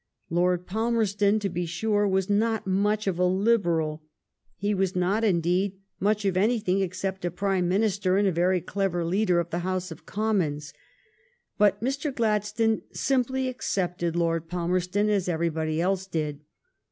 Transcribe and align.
Lord 0.31 0.65
Palmerston, 0.65 1.37
to 1.41 1.47
be 1.47 1.67
sure, 1.67 2.07
was 2.07 2.27
not 2.27 2.65
much 2.65 3.05
of 3.05 3.19
a 3.19 3.23
Liberal; 3.23 4.01
he 4.55 4.73
was 4.73 4.95
not, 4.95 5.23
indeed, 5.23 5.77
much 5.99 6.25
of 6.25 6.35
anything 6.35 6.81
except 6.81 7.23
a 7.23 7.29
Prime 7.29 7.67
Minister 7.69 8.17
and 8.17 8.27
a 8.27 8.31
very 8.31 8.61
clever 8.61 9.05
leader 9.05 9.39
of 9.39 9.51
the 9.51 9.59
House 9.59 9.91
of 9.91 10.07
Commons. 10.07 10.73
But 11.59 11.83
Mr. 11.83 12.11
Gladstone 12.11 12.81
simply 12.91 13.47
accepted 13.47 14.15
Lord 14.15 14.49
Palmerston 14.49 15.07
as 15.07 15.29
everybody 15.29 15.79
else 15.79 16.07
did. 16.07 16.41